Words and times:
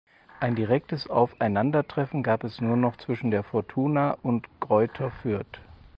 Ein 0.39 0.55
direktes 0.55 1.07
Aufeinandertreffen 1.07 2.23
gab 2.23 2.43
es 2.43 2.59
nur 2.59 2.75
noch 2.75 2.97
zwischen 2.97 3.29
der 3.29 3.43
Fortuna 3.43 4.17
und 4.23 4.47
Greuther 4.59 5.11
Fürth. 5.11 5.61